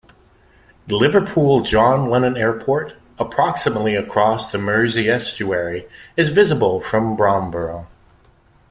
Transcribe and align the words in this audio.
Liverpool 0.87 1.61
John 1.61 2.09
Lennon 2.09 2.35
Airport, 2.35 2.95
approximately 3.19 3.93
across 3.93 4.51
the 4.51 4.57
Mersey 4.57 5.07
Estuary, 5.07 5.87
is 6.17 6.29
visible 6.29 6.79
from 6.81 7.15
Bromborough. 7.15 7.85